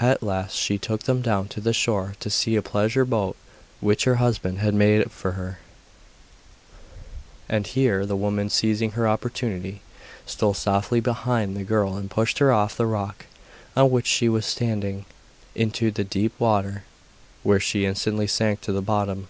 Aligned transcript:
At 0.00 0.22
last 0.22 0.56
she 0.56 0.78
took 0.78 1.02
them 1.02 1.20
down 1.20 1.48
to 1.48 1.60
the 1.60 1.74
shore 1.74 2.14
to 2.20 2.30
see 2.30 2.56
a 2.56 2.62
pleasure 2.62 3.04
boat 3.04 3.36
which 3.82 4.04
her 4.04 4.14
husband 4.14 4.56
had 4.56 4.68
had 4.68 4.74
made 4.74 5.10
for 5.12 5.32
her; 5.32 5.58
and 7.46 7.66
here, 7.66 8.06
the 8.06 8.16
woman 8.16 8.48
seizing 8.48 8.92
her 8.92 9.06
opportunity, 9.06 9.82
stole 10.24 10.54
softly 10.54 11.00
behind 11.00 11.54
the 11.58 11.62
girl 11.62 11.94
and 11.94 12.10
pushed 12.10 12.38
her 12.38 12.50
off 12.50 12.74
the 12.74 12.86
rock 12.86 13.26
on 13.76 13.90
which 13.90 14.06
she 14.06 14.30
was 14.30 14.46
standing, 14.46 15.04
into 15.54 15.90
the 15.90 16.04
deep 16.04 16.32
water, 16.40 16.84
where 17.42 17.60
she 17.60 17.84
instantly 17.84 18.26
sank 18.26 18.62
to 18.62 18.72
the 18.72 18.80
bottom. 18.80 19.28